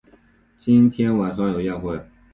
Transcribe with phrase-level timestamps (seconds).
[0.57, 2.03] 今天晚上有宴会